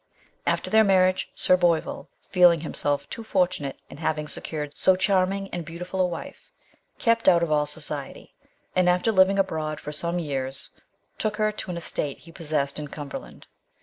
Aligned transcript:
After 0.47 0.71
their 0.71 0.83
marriage 0.83 1.29
Sir 1.35 1.55
Boyvill, 1.55 2.07
feeling 2.27 2.61
himself 2.61 3.07
too 3.07 3.23
fortunate 3.23 3.77
in 3.87 3.97
having 3.97 4.27
secured 4.27 4.75
so 4.75 4.95
charming 4.95 5.47
and 5.49 5.63
beautiful 5.63 6.01
a 6.01 6.07
wife, 6.07 6.51
kept 6.97 7.27
out 7.29 7.43
of 7.43 7.51
all 7.51 7.67
society, 7.67 8.33
and 8.75 8.89
after 8.89 9.11
living 9.11 9.37
abroad 9.37 9.79
for 9.79 9.91
some 9.91 10.17
years 10.17 10.71
took 11.19 11.37
her 11.37 11.51
to 11.51 11.69
an 11.69 11.77
estate 11.77 12.17
he 12.17 12.31
possessed 12.31 12.79
in 12.79 12.87
Cumberland. 12.87 13.45